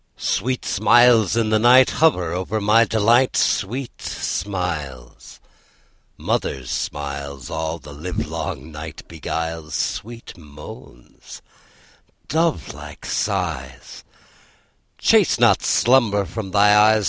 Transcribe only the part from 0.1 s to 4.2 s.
Sweet smiles, in the night Hover over my delight! Sweet